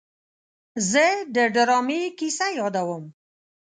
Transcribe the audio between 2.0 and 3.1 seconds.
کیسه یادوم.